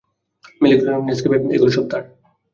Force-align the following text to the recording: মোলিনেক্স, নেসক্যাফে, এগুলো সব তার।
মোলিনেক্স, 0.61 0.85
নেসক্যাফে, 1.07 1.37
এগুলো 1.55 1.71
সব 1.71 1.85
তার। 1.91 2.03